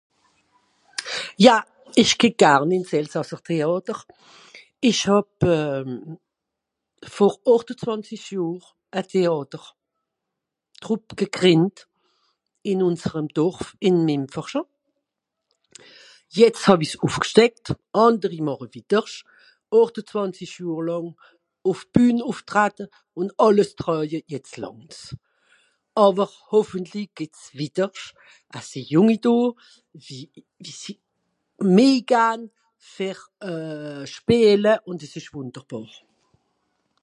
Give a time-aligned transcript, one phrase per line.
[1.47, 1.55] Ja,
[2.01, 3.99] ìch geh garn ìn s elsassertéàter.
[4.89, 5.85] Ìch hàb euh...
[7.15, 8.63] vor àchtezwànzisch Johr
[8.99, 11.77] e Téàtertrupp gegrìndt
[12.71, 14.61] ìn ùnserem Dorf ìn Mìmfersche.
[16.37, 17.65] Jetz hàw-i' s ùffgsteckt,
[18.05, 19.17] ànderi màche's wìddersch.
[19.79, 21.09] Àchtezwànzisch Johr làng
[21.69, 22.85] ùff d'Bühn ùffftratte
[23.19, 24.99] ùn àlles troeje jetz làngt's.
[26.05, 28.05] Àwer hoffentli geht's wìddersch.
[28.57, 29.35] Es sìì Jùnge do
[30.05, 30.23] wie...
[30.63, 30.93] wie si
[31.75, 32.41] Méh gann
[32.93, 33.17] fer
[33.51, 34.03] euh...
[34.15, 35.91] spìele ùn dìs ìsch wùnderbàr.